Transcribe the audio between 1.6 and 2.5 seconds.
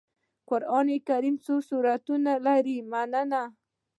سورتونه